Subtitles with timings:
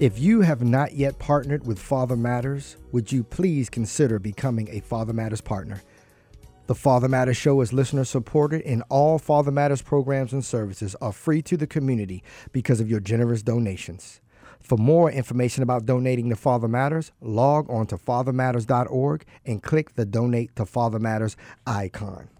[0.00, 4.80] If you have not yet partnered with Father Matters, would you please consider becoming a
[4.80, 5.82] Father Matters partner?
[6.66, 11.12] The Father Matters Show is listener supported, and all Father Matters programs and services are
[11.12, 14.20] free to the community because of your generous donations.
[14.58, 20.04] For more information about donating to Father Matters, log on to fathermatters.org and click the
[20.04, 21.36] Donate to Father Matters
[21.68, 22.30] icon.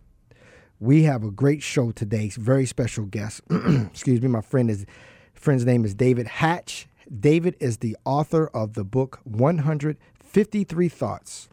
[0.80, 3.42] We have a great show today, very special guest.
[3.50, 4.86] Excuse me, my friend is
[5.34, 6.88] friend's name is David Hatch.
[7.12, 11.48] David is the author of the book 153 Thoughts.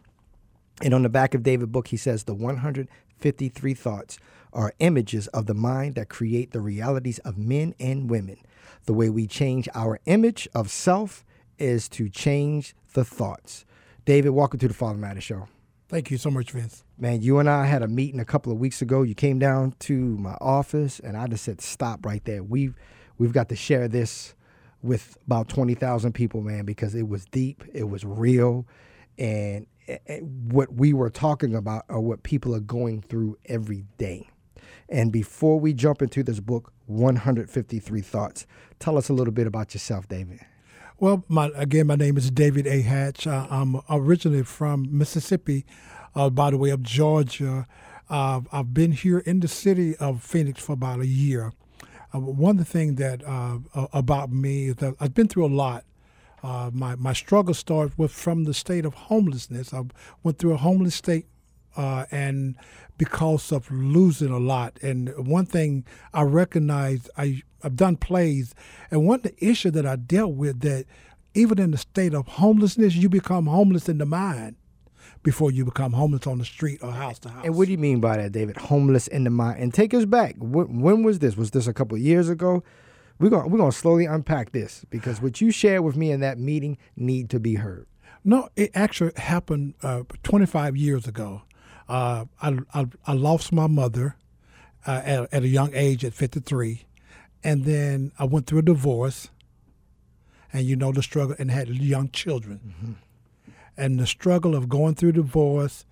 [0.82, 4.18] And on the back of David's book, he says the 153 thoughts
[4.52, 8.38] are images of the mind that create the realities of men and women.
[8.86, 11.24] The way we change our image of self
[11.58, 13.64] is to change the thoughts.
[14.04, 15.48] David, welcome to the Father Matter Show.
[15.88, 16.82] Thank you so much, Vince.
[16.98, 19.02] Man, you and I had a meeting a couple of weeks ago.
[19.02, 22.42] You came down to my office, and I just said, "Stop right there.
[22.42, 22.74] We've
[23.18, 24.34] we've got to share this
[24.82, 28.66] with about twenty thousand people, man, because it was deep, it was real,
[29.18, 29.66] and
[30.50, 34.28] what we were talking about are what people are going through every day."
[34.88, 38.46] And before we jump into this book, 153 Thoughts,
[38.78, 40.40] tell us a little bit about yourself, David.
[40.98, 42.82] Well, my, again, my name is David A.
[42.82, 43.26] Hatch.
[43.26, 45.64] Uh, I'm originally from Mississippi,
[46.14, 47.66] uh, by the way of Georgia.
[48.08, 51.52] Uh, I've been here in the city of Phoenix for about a year.
[52.14, 53.58] Uh, one of the things that uh,
[53.92, 55.84] about me is that I've been through a lot.
[56.42, 59.72] Uh, my my struggle started with from the state of homelessness.
[59.72, 59.84] I
[60.22, 61.26] went through a homeless state
[61.76, 62.56] uh, and
[62.98, 64.78] because of losing a lot.
[64.82, 68.54] And one thing I recognize, I, I've done plays,
[68.90, 70.86] and one of the issue that I dealt with that
[71.34, 74.56] even in the state of homelessness, you become homeless in the mind
[75.22, 77.44] before you become homeless on the street or house to house.
[77.44, 78.56] And what do you mean by that, David?
[78.56, 79.60] Homeless in the mind.
[79.60, 80.34] And take us back.
[80.38, 81.36] When, when was this?
[81.36, 82.62] Was this a couple years ago?
[83.18, 86.38] We're gonna we're gonna slowly unpack this because what you shared with me in that
[86.38, 87.86] meeting need to be heard.
[88.24, 91.42] No, it actually happened uh, 25 years ago.
[91.88, 94.16] Uh, I, I, I, lost my mother
[94.86, 96.86] uh, at, at, a young age at 53.
[97.42, 99.30] And then I went through a divorce,
[100.52, 102.60] and you know the struggle, and had young children.
[102.66, 102.92] Mm-hmm.
[103.76, 105.86] And the struggle of going through divorce,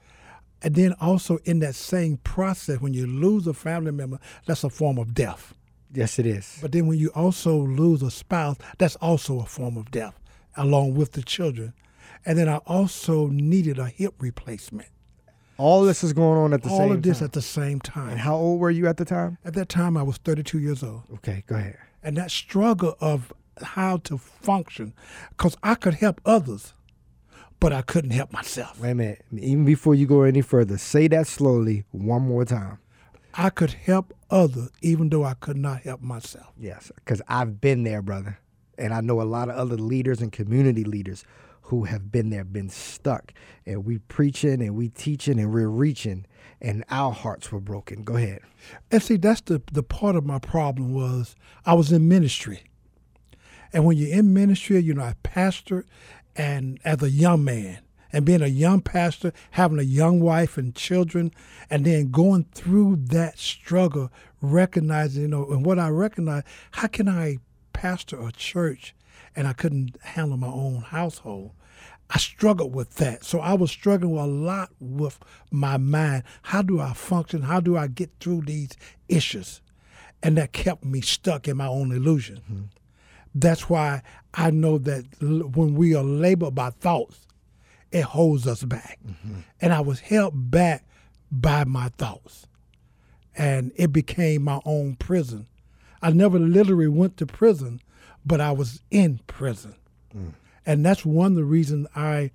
[0.62, 4.70] and then also in that same process, when you lose a family member, that's a
[4.70, 5.54] form of death.
[5.92, 6.58] Yes, it is.
[6.60, 10.20] But then when you also lose a spouse, that's also a form of death,
[10.56, 11.72] along with the children.
[12.26, 14.88] And then I also needed a hip replacement.
[15.56, 16.90] All this is going on at the All same time.
[16.90, 18.10] All of this at the same time.
[18.10, 19.38] And how old were you at the time?
[19.44, 21.02] At that time, I was 32 years old.
[21.14, 21.78] Okay, go ahead.
[22.02, 24.94] And that struggle of how to function,
[25.30, 26.72] because I could help others,
[27.60, 28.80] but I couldn't help myself.
[28.80, 29.24] Wait a minute.
[29.32, 32.78] Even before you go any further, say that slowly one more time.
[33.34, 36.52] I could help others even though I could not help myself.
[36.58, 38.38] Yes, because I've been there, brother.
[38.76, 41.24] And I know a lot of other leaders and community leaders
[41.62, 43.32] who have been there, been stuck.
[43.66, 46.26] And we preaching and we teaching and we're reaching
[46.60, 48.02] and our hearts were broken.
[48.02, 48.40] Go ahead.
[48.90, 52.64] And see, that's the, the part of my problem was I was in ministry.
[53.72, 55.84] And when you're in ministry, you know, I pastored
[56.36, 57.78] and as a young man
[58.12, 61.32] and being a young pastor, having a young wife and children,
[61.68, 64.10] and then going through that struggle,
[64.40, 66.42] recognizing, you know, and what I recognize,
[66.72, 67.38] how can I
[67.72, 68.94] pastor a church
[69.36, 71.52] and I couldn't handle my own household?
[72.12, 73.24] I struggled with that.
[73.24, 75.18] So I was struggling a lot with
[75.52, 76.24] my mind.
[76.42, 77.42] How do I function?
[77.42, 78.70] How do I get through these
[79.08, 79.60] issues?
[80.20, 82.38] And that kept me stuck in my own illusion.
[82.50, 82.62] Mm-hmm.
[83.34, 84.02] That's why
[84.34, 87.26] I know that when we are labeled by thoughts,
[87.92, 88.98] it holds us back.
[89.06, 89.40] Mm-hmm.
[89.60, 90.84] And I was held back
[91.30, 92.46] by my thoughts.
[93.36, 95.46] And it became my own prison.
[96.02, 97.80] I never literally went to prison,
[98.24, 99.74] but I was in prison.
[100.16, 100.32] Mm.
[100.66, 102.30] And that's one of the reasons I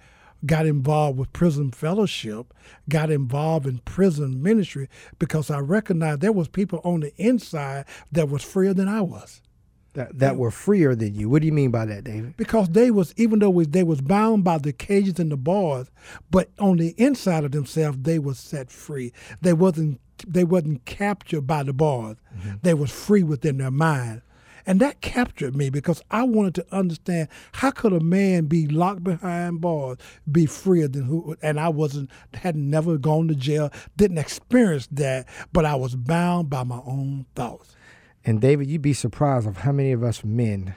[0.45, 2.53] got involved with prison fellowship,
[2.89, 4.89] got involved in prison ministry,
[5.19, 9.41] because I recognized there was people on the inside that was freer than I was.
[9.95, 11.29] That, that were freer than you.
[11.29, 12.35] What do you mean by that, David?
[12.37, 15.89] Because they was even though they was bound by the cages and the bars,
[16.29, 19.13] but on the inside of themselves they was set free.
[19.41, 22.17] They wasn't they wasn't captured by the bars.
[22.37, 22.55] Mm-hmm.
[22.61, 24.21] They was free within their mind.
[24.67, 29.03] And that captured me because I wanted to understand how could a man be locked
[29.03, 29.97] behind bars
[30.31, 35.27] be freer than who and I wasn't had never gone to jail, didn't experience that,
[35.53, 37.74] but I was bound by my own thoughts.
[38.25, 40.75] And David, you'd be surprised of how many of us men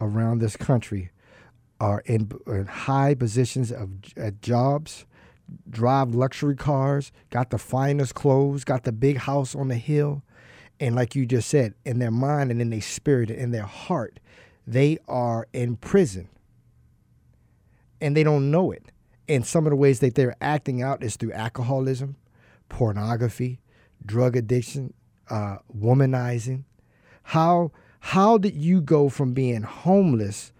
[0.00, 1.10] around this country
[1.78, 5.06] are in, in high positions of at jobs,
[5.68, 10.22] drive luxury cars, got the finest clothes, got the big house on the hill,
[10.80, 13.62] and like you just said, in their mind and in their spirit and in their
[13.62, 14.18] heart,
[14.66, 16.28] they are in prison.
[18.00, 18.90] And they don't know it.
[19.28, 22.16] And some of the ways that they're acting out is through alcoholism,
[22.70, 23.60] pornography,
[24.04, 24.94] drug addiction,
[25.28, 26.64] uh, womanizing.
[27.30, 30.50] How how did you go from being homeless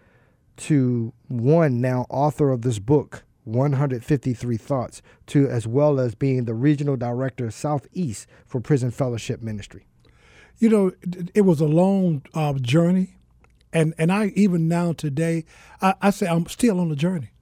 [0.59, 6.55] to one now author of this book, 153 Thoughts, to as well as being the
[6.55, 9.85] regional director Southeast for Prison Fellowship Ministry?
[10.59, 10.93] You know,
[11.35, 13.17] it was a long uh, journey,
[13.73, 15.47] and and I even now today,
[15.83, 17.33] I, I, say I'm still on the journey.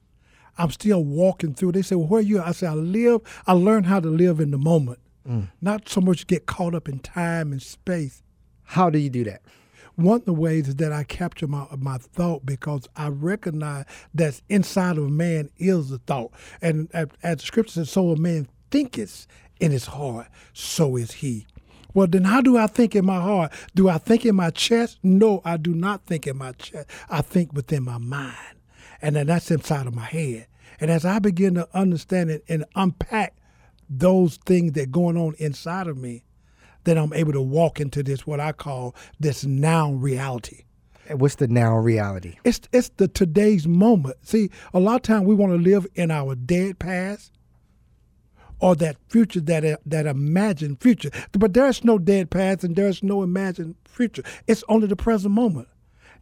[0.57, 1.73] I'm still walking through.
[1.73, 3.21] They say, "Well, where are you?" I say, "I live.
[3.45, 5.49] I learn how to live in the moment, mm.
[5.61, 8.23] not so much get caught up in time and space."
[8.69, 9.41] How do you do that?
[9.95, 14.39] One of the ways is that I capture my my thought because I recognize that
[14.47, 18.15] inside of a man is a thought, and as, as the scripture says, "So a
[18.15, 19.25] man thinketh
[19.59, 21.47] in his heart, so is he."
[21.95, 23.51] Well, then how do I think in my heart?
[23.73, 24.99] Do I think in my chest?
[25.01, 26.87] No, I do not think in my chest.
[27.09, 28.35] I think within my mind.
[29.01, 30.45] And then that's inside of my head.
[30.79, 33.35] And as I begin to understand it and unpack
[33.89, 36.21] those things that are going on inside of me,
[36.83, 40.63] then I'm able to walk into this what I call this now reality.
[41.11, 42.35] What's the now reality?
[42.43, 44.17] It's it's the today's moment.
[44.27, 47.31] See, a lot of times we want to live in our dead past
[48.59, 51.09] or that future that that imagined future.
[51.31, 54.23] But there's no dead past and there's no imagined future.
[54.47, 55.67] It's only the present moment.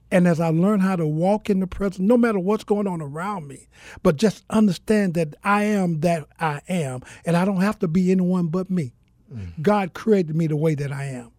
[0.09, 3.01] And as I learn how to walk in the present, no matter what's going on
[3.01, 3.67] around me,
[4.03, 8.11] but just understand that I am that I am, and I don't have to be
[8.11, 8.93] anyone but me.
[9.33, 9.61] Mm.
[9.61, 11.31] God created me the way that I am.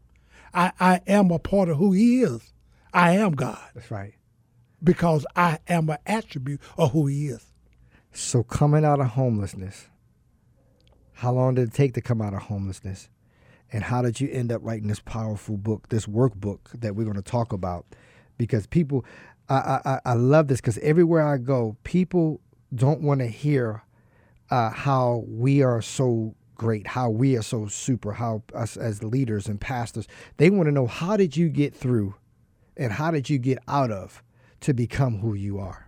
[0.53, 2.53] I, I am a part of who He is.
[2.93, 3.59] I am God.
[3.75, 4.15] That's right.
[4.83, 7.45] Because I am an attribute of who He is.
[8.13, 9.89] So coming out of homelessness,
[11.15, 13.09] how long did it take to come out of homelessness?
[13.71, 17.17] And how did you end up writing this powerful book, this workbook that we're going
[17.17, 17.85] to talk about?
[18.39, 19.05] Because people,
[19.49, 22.41] I, I, I love this because everywhere I go, people
[22.75, 23.83] don't want to hear
[24.51, 29.47] uh, how we are so great, how we are so super, how us as leaders
[29.47, 30.07] and pastors,
[30.37, 32.15] they want to know how did you get through
[32.77, 34.23] and how did you get out of
[34.61, 35.88] to become who you are?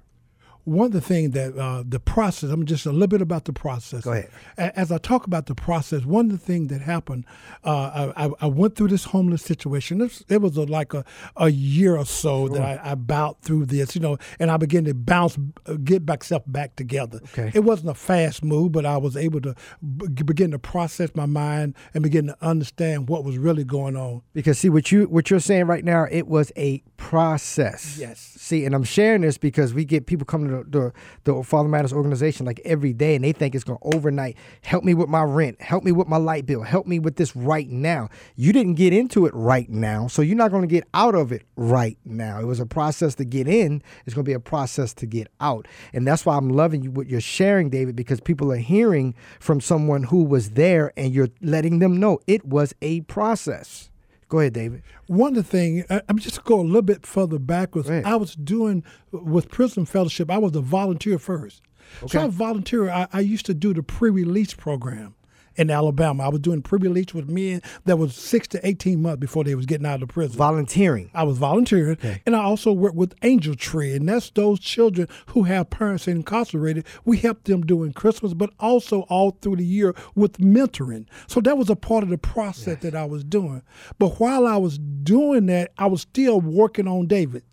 [0.65, 3.53] One of the things that uh, the process, I'm just a little bit about the
[3.53, 4.05] process.
[4.05, 4.31] Go ahead.
[4.57, 7.25] As I talk about the process, one of the things that happened,
[7.65, 10.01] uh, I, I, went through this homeless situation.
[10.01, 11.05] It was, it was a, like a,
[11.37, 12.57] a year or so sure.
[12.57, 16.07] that I, I bowed through this, you know, and I began to bounce, uh, get
[16.07, 17.21] myself back together.
[17.25, 17.51] Okay.
[17.55, 19.55] It wasn't a fast move, but I was able to
[19.97, 24.23] b- begin to process my mind and begin to understand what was really going on.
[24.33, 27.97] Because see what you what you're saying right now, it was a process.
[27.99, 28.21] Yes.
[28.37, 30.93] See, and I'm sharing this because we get people coming to the,
[31.25, 34.85] the Father Matters organization like every day, and they think it's going to overnight help
[34.85, 37.69] me with my rent, help me with my light bill, help me with this right
[37.69, 38.08] now.
[38.37, 41.32] You didn't get into it right now, so you're not going to get out of
[41.32, 42.41] it right now.
[42.41, 43.82] It was a process to get in.
[44.06, 46.91] It's going to be a process to get out, and that's why I'm loving you
[46.91, 51.29] what you're sharing, David, because people are hearing from someone who was there, and you're
[51.41, 53.90] letting them know it was a process.
[54.31, 54.82] Go ahead, David.
[55.08, 57.91] One of the things, I'm just go a little bit further backwards.
[57.91, 61.63] I was doing with Prison Fellowship, I was a volunteer first.
[61.99, 62.08] Okay.
[62.13, 62.89] So I volunteer.
[62.89, 65.17] I, I used to do the pre-release program
[65.60, 66.24] in Alabama.
[66.24, 69.67] I was doing pre-release with men that was six to eighteen months before they was
[69.67, 70.38] getting out of prison.
[70.38, 71.10] Volunteering.
[71.12, 72.22] I was volunteering, okay.
[72.24, 76.86] and I also worked with Angel Tree, and that's those children who have parents incarcerated.
[77.05, 81.06] We help them during Christmas, but also all through the year with mentoring.
[81.26, 82.82] So that was a part of the process yes.
[82.82, 83.62] that I was doing.
[83.98, 87.44] But while I was doing that, I was still working on David,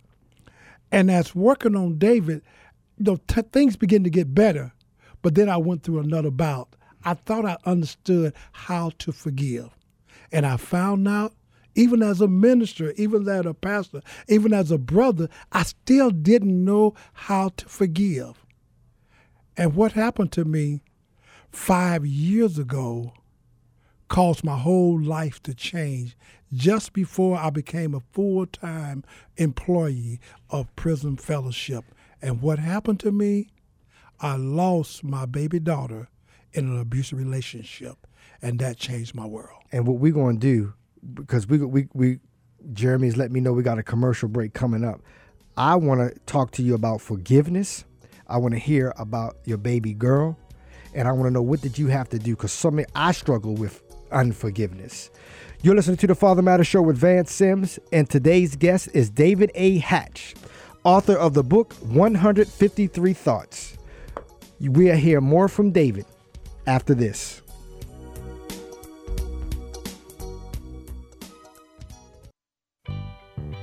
[0.93, 2.41] and as working on David,
[2.97, 4.71] you know, t- things began to get better.
[5.21, 6.69] But then I went through another bout
[7.03, 9.69] I thought I understood how to forgive.
[10.31, 11.33] And I found out,
[11.75, 16.65] even as a minister, even as a pastor, even as a brother, I still didn't
[16.65, 18.43] know how to forgive.
[19.55, 20.81] And what happened to me
[21.51, 23.13] five years ago
[24.07, 26.17] caused my whole life to change
[26.53, 29.03] just before I became a full time
[29.37, 31.85] employee of Prison Fellowship.
[32.21, 33.49] And what happened to me?
[34.19, 36.07] I lost my baby daughter
[36.57, 38.07] in an abusive relationship,
[38.41, 39.61] and that changed my world.
[39.71, 40.73] And what we're going to do,
[41.13, 42.19] because we we we
[42.73, 45.01] Jeremy's let me know we got a commercial break coming up.
[45.55, 47.85] I want to talk to you about forgiveness.
[48.27, 50.37] I want to hear about your baby girl,
[50.93, 53.53] and I want to know what did you have to do because something I struggle
[53.53, 55.11] with unforgiveness.
[55.61, 59.51] You're listening to the Father Matter Show with Vance Sims, and today's guest is David
[59.55, 59.77] A.
[59.77, 60.35] Hatch,
[60.83, 63.77] author of the book 153 Thoughts.
[64.59, 66.05] We'll hear more from David
[66.67, 67.41] after this.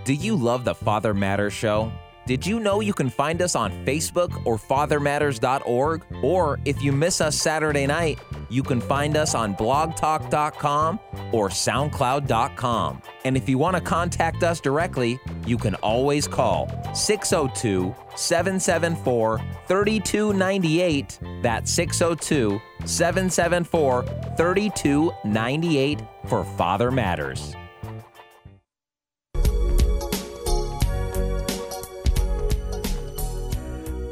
[0.05, 1.91] Do you love the Father Matters show?
[2.27, 6.05] Did you know you can find us on Facebook or fathermatters.org?
[6.23, 8.19] Or if you miss us Saturday night,
[8.55, 11.01] you can find us on blogtalk.com
[11.33, 13.03] or soundcloud.com.
[13.25, 21.19] And if you want to contact us directly, you can always call 602 774 3298.
[21.43, 24.03] That's 602 774
[24.37, 27.57] 3298 for Father Matters.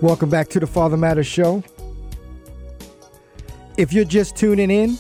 [0.01, 1.63] Welcome back to the Father Matters Show.
[3.79, 4.99] If you're just tuning in,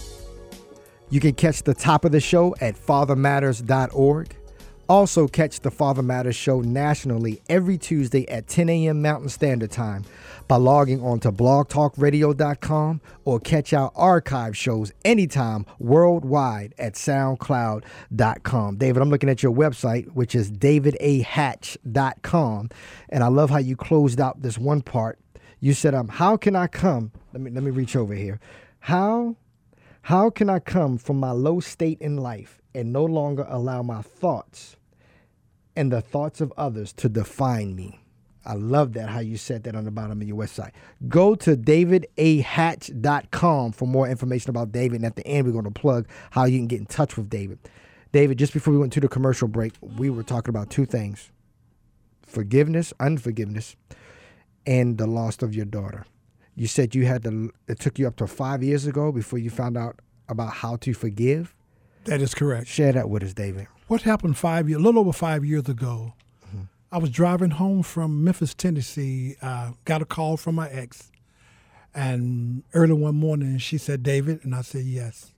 [1.10, 4.36] you can catch the top of the show at fathermatters.org.
[4.88, 9.00] Also, catch the Father Matters Show nationally every Tuesday at 10 a.m.
[9.00, 10.04] Mountain Standard Time
[10.48, 18.76] by logging on to blogtalkradio.com or catch our archive shows anytime worldwide at soundcloud.com.
[18.76, 22.70] David, I'm looking at your website, which is davidahatch.com,
[23.08, 25.18] and I love how you closed out this one part.
[25.60, 27.12] You said, um, how can I come?
[27.32, 28.40] Let me let me reach over here.
[28.82, 29.36] How
[30.02, 34.02] how can I come from my low state in life and no longer allow my
[34.02, 34.74] thoughts
[35.76, 38.00] and the thoughts of others to define me?
[38.44, 40.72] I love that how you said that on the bottom of your website.
[41.08, 44.96] Go to davidahatch.com for more information about David.
[44.96, 47.30] And at the end, we're going to plug how you can get in touch with
[47.30, 47.60] David.
[48.10, 51.30] David, just before we went to the commercial break, we were talking about two things
[52.26, 53.76] forgiveness, unforgiveness,
[54.66, 56.04] and the loss of your daughter.
[56.54, 59.50] You said you had to, it took you up to five years ago before you
[59.50, 61.54] found out about how to forgive.
[62.04, 62.66] That is correct.
[62.66, 63.68] Share that with us, David.
[63.88, 66.14] What happened five years, a little over five years ago?
[66.46, 66.62] Mm-hmm.
[66.90, 69.36] I was driving home from Memphis, Tennessee.
[69.40, 71.10] Uh, got a call from my ex,
[71.94, 75.32] and early one morning she said, "David," and I said, "Yes,"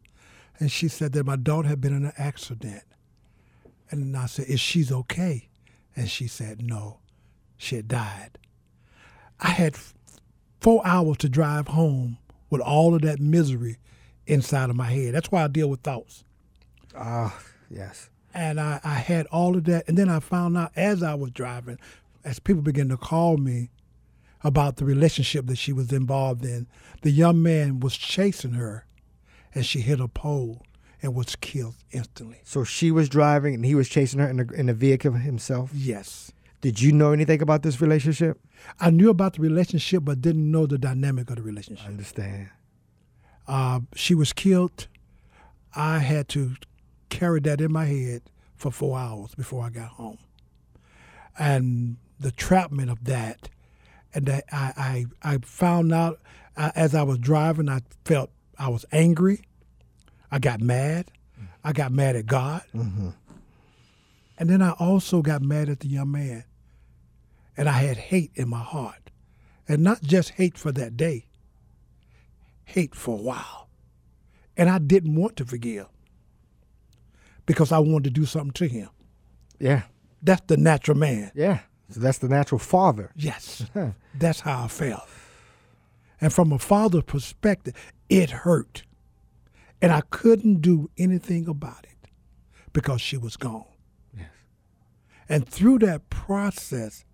[0.59, 2.85] and she said that my daughter had been in an accident,
[3.91, 5.49] and I said, "Is she's okay?"
[5.97, 6.99] And she said, "No,
[7.57, 8.39] she had died."
[9.41, 9.77] I had
[10.65, 12.17] four hours to drive home
[12.49, 13.77] with all of that misery
[14.27, 15.15] inside of my head.
[15.15, 16.25] That's why I deal with thoughts.
[16.97, 18.09] Ah, uh, yes.
[18.33, 19.87] And I, I had all of that.
[19.87, 21.79] And then I found out as I was driving,
[22.25, 23.69] as people began to call me
[24.43, 26.67] about the relationship that she was involved in,
[27.03, 28.87] the young man was chasing her
[29.55, 30.63] and she hit a pole
[31.03, 32.41] and was killed instantly.
[32.43, 35.73] So she was driving and he was chasing her in the, in the vehicle himself?
[35.75, 36.33] Yes.
[36.65, 38.41] Did you know anything about this relationship?
[38.81, 41.85] I knew about the relationship, but didn't know the dynamic of the relationship.
[41.85, 42.49] I understand.
[43.47, 44.87] Uh, she was killed.
[45.77, 46.55] I had to
[47.11, 48.23] carry that in my head
[48.57, 50.17] for four hours before I got home.
[51.39, 53.51] And the trapment of that,
[54.15, 56.19] and that I, I, I found out
[56.57, 59.43] as I was driving, I felt I was angry.
[60.31, 61.11] I got mad.
[61.63, 62.63] I got mad at God.
[62.75, 63.11] Mm-hmm.
[64.39, 66.45] And then I also got mad at the young man
[67.57, 69.11] and I had hate in my heart.
[69.67, 71.27] And not just hate for that day,
[72.65, 73.69] hate for a while.
[74.57, 75.87] And I didn't want to forgive
[77.47, 78.91] because I wanted to do something to him.
[79.59, 79.83] Yeah.
[80.23, 81.33] That's the natural man.
[81.35, 81.61] Yeah.
[81.91, 83.11] So that's the natural father.
[83.17, 83.65] Yes.
[84.15, 85.09] that's how I felt.
[86.21, 87.75] And from a father's perspective,
[88.09, 88.85] it hurt.
[89.83, 92.11] And I couldn't do anything about it
[92.73, 93.67] because she was gone.
[94.17, 94.29] Yes.
[95.29, 97.05] And through that process,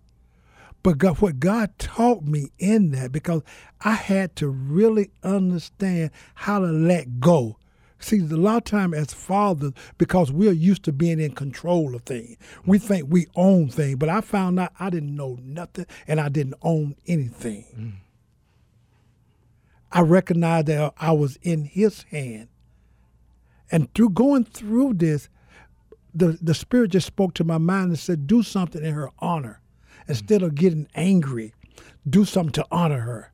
[0.83, 3.43] but God, what God taught me in that, because
[3.81, 7.57] I had to really understand how to let go.
[7.99, 12.01] See, a lot of time as fathers, because we're used to being in control of
[12.01, 12.35] things,
[12.65, 13.97] we think we own things.
[13.97, 17.65] But I found out I didn't know nothing and I didn't own anything.
[17.77, 17.93] Mm.
[19.91, 22.47] I recognized that I was in His hand.
[23.71, 25.29] And through going through this,
[26.13, 29.60] the, the Spirit just spoke to my mind and said, Do something in her honor
[30.07, 31.53] instead of getting angry,
[32.09, 33.31] do something to honor her.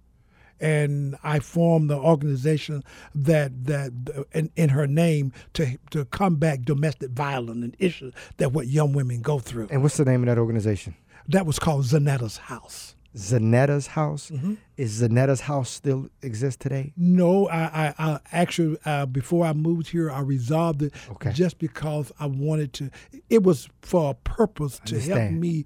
[0.59, 2.83] And I formed the organization
[3.13, 8.67] that that in, in her name to to combat domestic violence and issues that what
[8.67, 9.67] young women go through.
[9.69, 10.95] And what's the name of that organization?
[11.27, 12.95] That was called Zanetta's House.
[13.15, 14.29] Zanetta's house.
[14.31, 14.55] Mm-hmm.
[14.77, 16.93] Is Zanetta's house still exist today?
[16.95, 21.31] No, I, I, I actually uh, before I moved here, I resolved it Okay.
[21.33, 22.89] just because I wanted to.
[23.29, 25.65] It was for a purpose to help me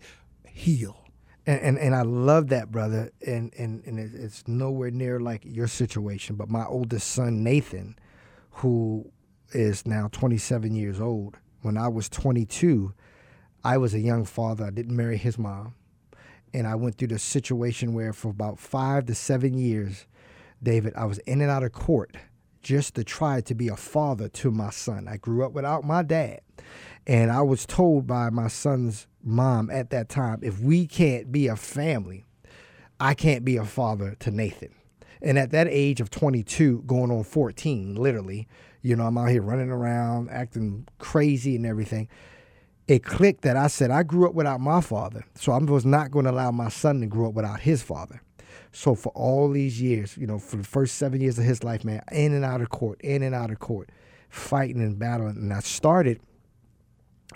[0.53, 0.97] heal.
[1.45, 3.11] And, and and I love that, brother.
[3.25, 6.35] And and and it's nowhere near like your situation.
[6.35, 7.97] But my oldest son Nathan,
[8.51, 9.11] who
[9.53, 12.93] is now 27 years old, when I was 22,
[13.63, 14.65] I was a young father.
[14.65, 15.75] I didn't marry his mom,
[16.53, 20.05] and I went through the situation where for about five to seven years,
[20.61, 22.15] David, I was in and out of court
[22.61, 25.07] just to try to be a father to my son.
[25.07, 26.41] I grew up without my dad.
[27.07, 31.47] And I was told by my son's mom at that time if we can't be
[31.47, 32.25] a family,
[32.99, 34.73] I can't be a father to Nathan.
[35.21, 38.47] And at that age of 22, going on 14, literally,
[38.81, 42.07] you know, I'm out here running around, acting crazy and everything.
[42.87, 46.11] It clicked that I said, I grew up without my father, so I was not
[46.11, 48.21] going to allow my son to grow up without his father.
[48.71, 51.83] So for all these years, you know, for the first seven years of his life,
[51.83, 53.89] man, in and out of court, in and out of court,
[54.29, 55.37] fighting and battling.
[55.37, 56.19] And I started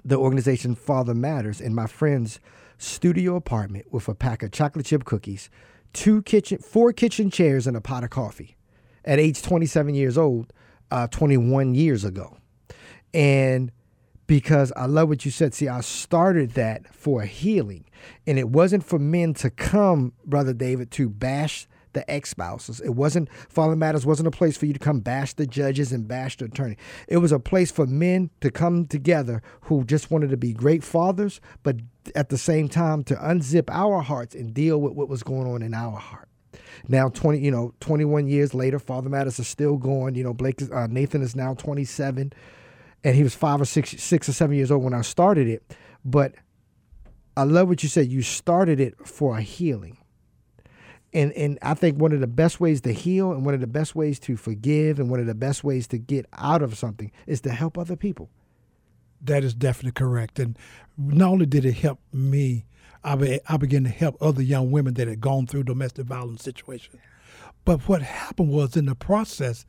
[0.04, 2.40] the organization Father Matters in my friend's
[2.78, 5.50] studio apartment with a pack of chocolate chip cookies,
[5.94, 8.56] two kitchen, four kitchen chairs, and a pot of coffee.
[9.04, 10.52] At age 27 years old,
[10.92, 12.38] uh, 21 years ago,
[13.14, 13.72] and
[14.28, 15.54] because I love what you said.
[15.54, 17.86] See, I started that for healing,
[18.26, 22.80] and it wasn't for men to come, brother David, to bash the ex-spouses.
[22.82, 26.08] It wasn't Father Matters wasn't a place for you to come bash the judges and
[26.08, 26.78] bash the attorney.
[27.08, 30.84] It was a place for men to come together who just wanted to be great
[30.84, 31.78] fathers, but
[32.14, 35.64] at the same time to unzip our hearts and deal with what was going on
[35.64, 36.30] in our heart.
[36.88, 40.14] Now, twenty, you know, twenty-one years later, Father Matters is still going.
[40.16, 42.32] You know, Blake, is- uh, Nathan is now twenty-seven,
[43.04, 45.74] and he was five or six, six or seven years old when I started it.
[46.04, 46.34] But
[47.36, 48.12] I love what you said.
[48.12, 49.98] You started it for a healing,
[51.16, 53.68] and and I think one of the best ways to heal, and one of the
[53.68, 57.12] best ways to forgive, and one of the best ways to get out of something
[57.26, 58.30] is to help other people.
[59.22, 60.38] That is definitely correct.
[60.38, 60.58] And
[60.98, 62.66] not only did it help me,
[63.04, 66.44] I, be, I began to help other young women that had gone through domestic violence
[66.44, 67.02] situations.
[67.64, 69.66] But what happened was in the process,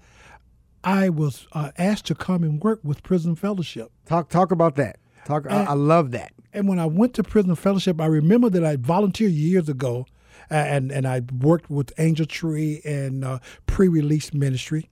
[0.84, 3.90] I was uh, asked to come and work with Prison Fellowship.
[4.04, 4.98] Talk talk about that.
[5.24, 5.46] Talk.
[5.48, 6.32] I, I love that.
[6.52, 10.06] And when I went to Prison Fellowship, I remember that I volunteered years ago,
[10.50, 14.88] and and I worked with Angel Tree and uh, pre-release ministry.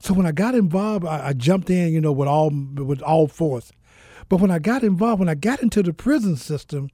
[0.00, 3.28] So when I got involved, I, I jumped in, you know, with all with all
[3.28, 3.72] force.
[4.28, 6.90] But when I got involved, when I got into the prison system,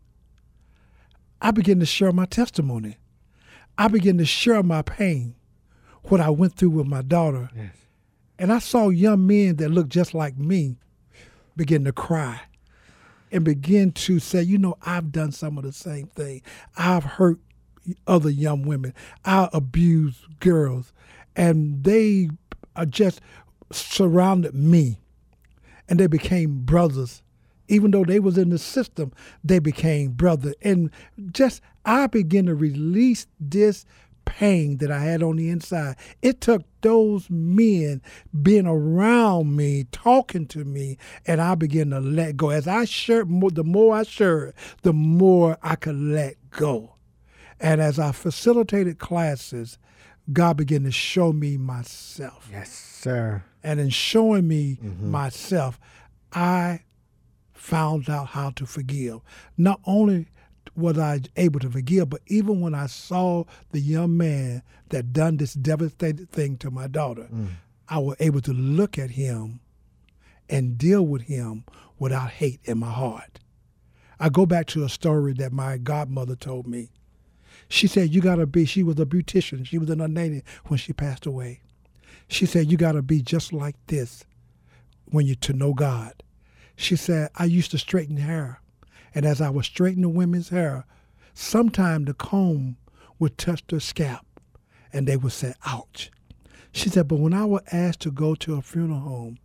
[1.40, 2.97] I began to share my testimony.
[3.77, 5.35] I began to share my pain,
[6.05, 7.51] what I went through with my daughter.
[8.38, 10.77] And I saw young men that looked just like me
[11.57, 12.40] begin to cry
[13.33, 16.43] and begin to say, you know, I've done some of the same thing.
[16.77, 17.40] I've hurt
[18.07, 18.94] other young women.
[19.25, 20.92] I abused girls.
[21.37, 22.31] And they
[22.77, 23.20] uh, just
[23.73, 25.01] surrounded me
[25.88, 27.23] and they became brothers.
[27.68, 30.55] Even though they was in the system, they became brother.
[30.62, 30.90] And
[31.33, 33.87] just I began to release this
[34.25, 35.97] pain that I had on the inside.
[36.23, 38.03] It took those men
[38.42, 42.51] being around me, talking to me, and I began to let go.
[42.51, 46.94] As I shared, the more I shared, the more I could let go.
[47.64, 49.79] And as I facilitated classes,
[50.31, 52.48] God began to show me myself.
[52.53, 53.42] Yes, sir.
[53.62, 55.11] And in showing me mm-hmm.
[55.11, 55.81] myself,
[56.31, 56.83] I
[57.55, 59.20] found out how to forgive.
[59.57, 60.27] Not only
[60.77, 65.38] was I able to forgive, but even when I saw the young man that done
[65.38, 67.48] this devastating thing to my daughter, mm.
[67.88, 69.61] I was able to look at him
[70.50, 71.64] and deal with him
[71.98, 73.40] without hate in my heart.
[74.20, 76.90] I go back to a story that my godmother told me.
[77.68, 79.66] She said, You gotta be, she was a beautician.
[79.66, 81.61] She was an unnamed when she passed away.
[82.29, 84.24] She said, You gotta be just like this
[85.07, 86.22] when you to know God.
[86.77, 88.61] She said, I used to straighten hair.
[89.14, 90.85] And as I was straightening women's hair,
[91.35, 92.77] sometime the comb
[93.18, 94.27] would touch their scalp
[94.92, 96.11] and they would say, ouch.
[96.72, 99.38] She said, but when I was asked to go to a funeral home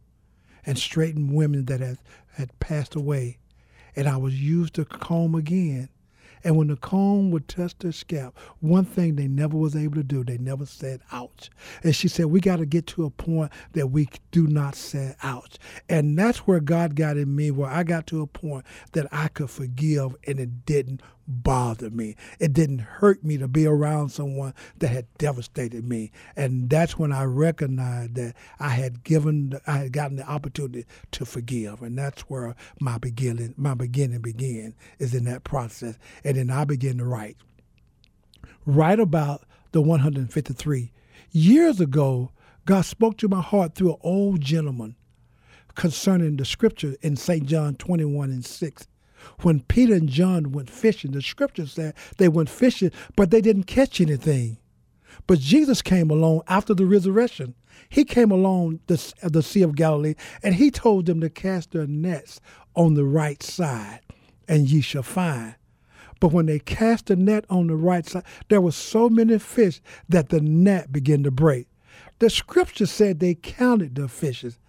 [0.65, 1.99] and straighten women that had,
[2.34, 3.38] had passed away,
[3.95, 5.89] and I was used to comb again,
[6.43, 10.04] and when the comb would touch their scalp, one thing they never was able to
[10.04, 11.49] do, they never said ouch.
[11.84, 15.15] And she said, we got to get to a point that we do not say
[15.23, 15.58] ouch.
[15.88, 19.28] And that's where God got in me, where I got to a point that I
[19.28, 22.15] could forgive and it didn't bother me.
[22.39, 26.12] It didn't hurt me to be around someone that had devastated me.
[26.36, 31.26] And that's when I recognized that I had given, I had gotten the opportunity to
[31.26, 31.82] forgive.
[31.84, 35.98] And that's where my beginning, my beginning began, is in that process.
[36.24, 37.38] And then I began to write.
[38.65, 40.92] write about the 153.
[41.32, 42.32] Years ago,
[42.65, 44.96] God spoke to my heart through an old gentleman
[45.76, 47.46] concerning the scripture in St.
[47.46, 48.88] John 21 and 6.
[49.41, 53.63] When Peter and John went fishing, the scripture said they went fishing, but they didn't
[53.63, 54.58] catch anything.
[55.27, 57.55] But Jesus came along after the resurrection.
[57.89, 61.88] He came along the, the Sea of Galilee and he told them to cast their
[61.88, 62.39] nets
[62.75, 64.01] on the right side,
[64.47, 65.55] and ye shall find.
[66.19, 69.82] But when they cast the net on the right side, there were so many fish
[70.08, 71.67] that the net began to break.
[72.19, 74.60] The scripture said they counted the fishes.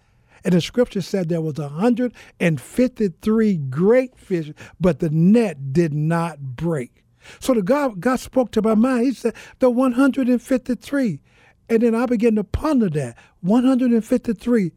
[0.43, 7.03] And the scripture said there was 153 great fish, but the net did not break.
[7.39, 9.05] So the God, God spoke to my mind.
[9.05, 11.21] He said, the 153.
[11.69, 13.17] And then I began to ponder that.
[13.41, 14.71] 153.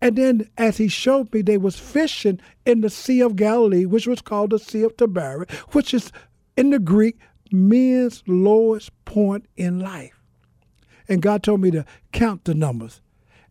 [0.00, 4.06] And then as he showed me, they was fishing in the Sea of Galilee, which
[4.06, 6.12] was called the Sea of Tiberias, which is
[6.56, 7.18] in the Greek
[7.52, 10.18] men's lowest point in life.
[11.08, 13.00] And God told me to count the numbers.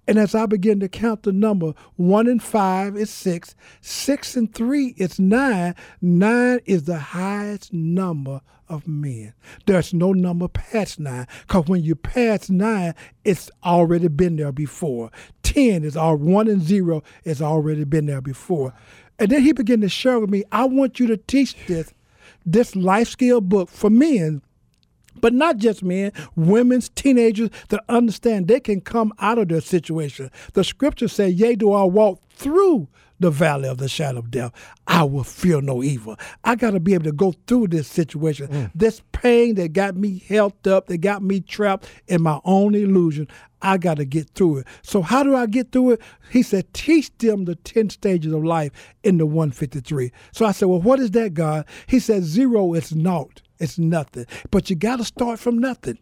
[0.07, 4.53] And as I begin to count the number, one and five is six, six and
[4.53, 5.75] three is nine.
[6.01, 9.33] Nine is the highest number of men.
[9.65, 15.11] There's no number past nine, because when you pass nine, it's already been there before.
[15.43, 18.73] Ten is all one and zero is already been there before.
[19.19, 21.93] And then he began to share with me, I want you to teach this,
[22.45, 24.41] this life skill book for men
[25.19, 30.31] but not just men, women's, teenagers that understand they can come out of their situation.
[30.53, 32.87] The scripture says, Yea, do I walk through
[33.21, 34.51] the valley of the shadow of death,
[34.87, 36.17] I will fear no evil.
[36.43, 38.71] I got to be able to go through this situation, mm.
[38.73, 43.27] this pain that got me held up, that got me trapped in my own illusion.
[43.61, 44.67] I got to get through it.
[44.81, 46.01] So, how do I get through it?
[46.31, 48.71] He said, teach them the 10 stages of life
[49.03, 50.11] in the 153.
[50.31, 51.65] So I said, Well, what is that, God?
[51.85, 53.43] He said, Zero is naught.
[53.61, 54.25] It's nothing.
[54.49, 55.99] But you got to start from nothing.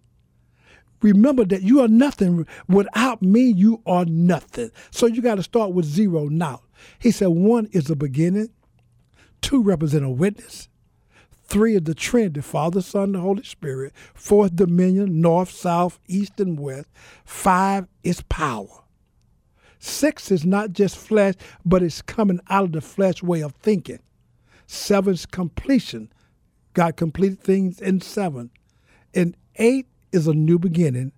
[1.02, 2.48] Remember that you are nothing.
[2.68, 4.72] Without me, you are nothing.
[4.92, 6.62] So you got to start with zero now.
[7.00, 8.50] He said one is the beginning,
[9.42, 10.70] two represent a witness,
[11.44, 16.58] three is the Trinity, Father, Son, the Holy Spirit, fourth dominion, north, south, east, and
[16.60, 16.88] west,
[17.26, 18.84] five is power.
[19.80, 24.00] Six is not just flesh, but it's coming out of the flesh way of thinking.
[24.68, 26.12] Seven is completion,
[26.80, 28.52] God completed things in seven.
[29.14, 31.12] And eight is a new beginning,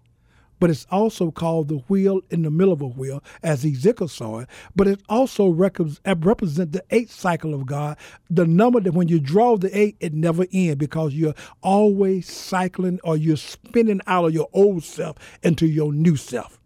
[0.59, 4.39] but it's also called the wheel in the middle of a wheel, as Ezekiel saw
[4.39, 4.49] it.
[4.75, 9.55] But it also represents the eighth cycle of God, the number that when you draw
[9.55, 14.49] the eight, it never ends because you're always cycling or you're spinning out of your
[14.53, 16.59] old self into your new self.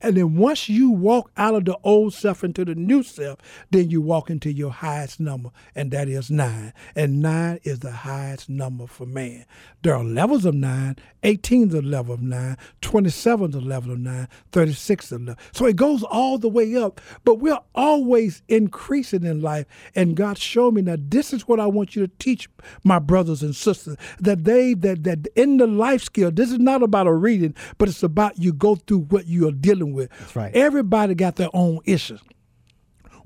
[0.00, 3.38] And then once you walk out of the old self into the new self,
[3.70, 6.72] then you walk into your highest number, and that is nine.
[6.94, 9.44] And nine is the highest number for man.
[9.82, 10.96] There are levels of nine.
[11.22, 12.56] 18 is a level of nine.
[12.80, 14.28] 27 is a level of nine.
[14.52, 15.42] 36 is a level.
[15.52, 17.00] So it goes all the way up.
[17.24, 19.66] But we're always increasing in life.
[19.94, 22.48] And God showed me now this is what I want you to teach
[22.84, 23.96] my brothers and sisters.
[24.20, 27.88] That they that that in the life skill, this is not about a reading, but
[27.88, 30.10] it's about you go through what you are dealing dealing with.
[30.18, 30.54] That's right.
[30.54, 32.20] Everybody got their own issues.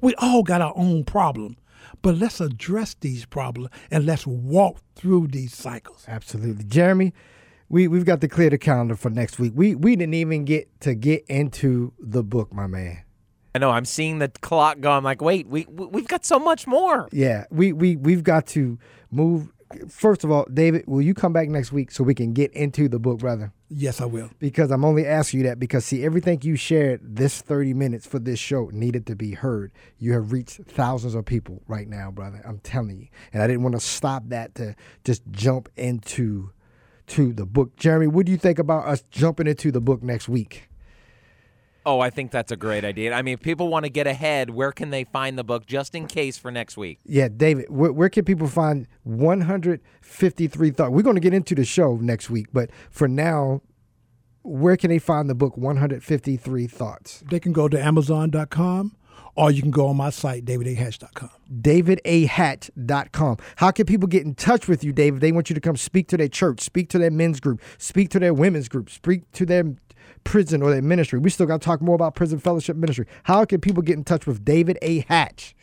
[0.00, 1.56] We all got our own problem.
[2.00, 6.04] But let's address these problems and let's walk through these cycles.
[6.08, 6.64] Absolutely.
[6.64, 7.12] Jeremy,
[7.68, 9.52] we, we've got to clear the calendar for next week.
[9.54, 13.04] We we didn't even get to get into the book, my man.
[13.54, 13.70] I know.
[13.70, 14.90] I'm seeing the clock go.
[14.90, 17.08] I'm like, wait, we we've got so much more.
[17.12, 18.78] Yeah, we we we've got to
[19.10, 19.52] move.
[19.88, 22.88] First of all, David, will you come back next week so we can get into
[22.88, 23.52] the book, brother?
[23.68, 24.30] Yes, I will.
[24.38, 28.18] Because I'm only asking you that because see everything you shared this 30 minutes for
[28.18, 29.72] this show needed to be heard.
[29.98, 32.42] You have reached thousands of people right now, brother.
[32.44, 33.08] I'm telling you.
[33.32, 36.50] And I didn't want to stop that to just jump into
[37.08, 37.76] to the book.
[37.76, 40.68] Jeremy, what do you think about us jumping into the book next week?
[41.84, 43.12] Oh, I think that's a great idea.
[43.12, 45.94] I mean, if people want to get ahead, where can they find the book just
[45.94, 47.00] in case for next week?
[47.04, 50.90] Yeah, David, where, where can people find 153 thoughts?
[50.90, 53.62] We're going to get into the show next week, but for now,
[54.42, 57.22] where can they find the book 153 Thoughts?
[57.30, 58.96] They can go to Amazon.com
[59.34, 61.30] or you can go on my site, davidahatch.com.
[61.60, 63.36] davidahatch.com.
[63.56, 65.20] How can people get in touch with you, David?
[65.20, 68.10] They want you to come speak to their church, speak to their men's group, speak
[68.10, 69.74] to their women's group, speak to their
[70.24, 71.18] prison or their ministry.
[71.18, 73.06] We still got to talk more about prison fellowship ministry.
[73.24, 75.00] How can people get in touch with David A.
[75.00, 75.54] Hatch?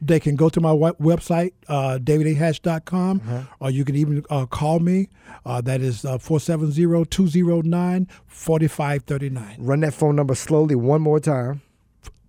[0.00, 3.42] They can go to my website, uh, davidahatch.com, uh-huh.
[3.60, 5.08] or you can even uh, call me.
[5.46, 9.56] Uh, that is uh, 470 209 4539.
[9.58, 11.62] Run that phone number slowly one more time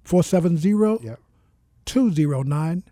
[0.03, 1.17] 470
[1.85, 2.83] 209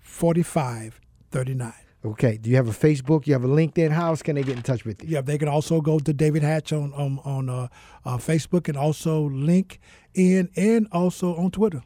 [0.00, 1.72] 4539.
[2.04, 2.36] Okay.
[2.36, 3.26] Do you have a Facebook?
[3.26, 3.90] You have a LinkedIn?
[3.90, 5.10] How else can they get in touch with you?
[5.10, 7.68] Yeah, they can also go to David Hatch on on, on uh,
[8.04, 11.82] uh, Facebook and also LinkedIn and also on Twitter.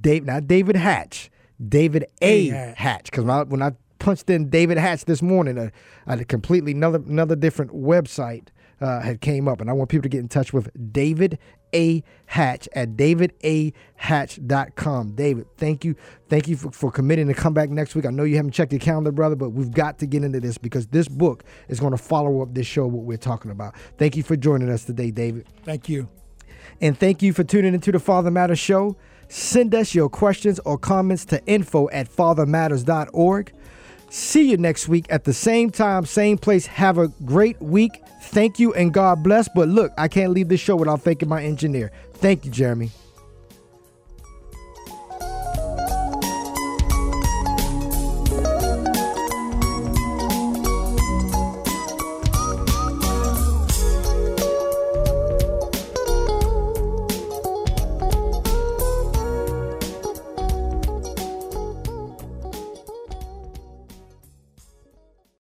[0.00, 1.30] Dave, not David Hatch,
[1.66, 2.50] David A.
[2.50, 2.74] A.
[2.76, 3.10] Hatch.
[3.10, 5.70] Because when I, when I punched in David Hatch this morning, uh,
[6.06, 8.48] I a completely another another different website
[8.80, 11.38] uh, had came up, and I want people to get in touch with David
[11.74, 12.02] A.
[12.26, 15.12] Hatch at davidahatch.com.
[15.12, 15.96] David, thank you,
[16.28, 18.04] thank you for, for committing to come back next week.
[18.04, 20.58] I know you haven't checked your calendar, brother, but we've got to get into this
[20.58, 23.74] because this book is going to follow up this show what we're talking about.
[23.96, 25.46] Thank you for joining us today, David.
[25.64, 26.08] Thank you.
[26.80, 28.96] And thank you for tuning into the Father Matters Show.
[29.28, 33.52] Send us your questions or comments to info at fathermatters.org.
[34.10, 36.66] See you next week at the same time, same place.
[36.66, 38.02] Have a great week.
[38.22, 39.48] Thank you and God bless.
[39.48, 41.92] But look, I can't leave this show without thanking my engineer.
[42.14, 42.90] Thank you, Jeremy.